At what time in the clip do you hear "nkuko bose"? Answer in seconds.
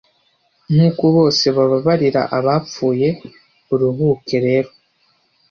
0.73-1.45